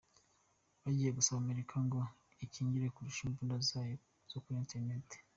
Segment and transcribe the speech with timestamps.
[0.83, 1.99] Bagiye gusaba Amerika ngo
[2.45, 3.95] ikingire kurusha imbuga zayo
[4.31, 5.07] zo kuri internet.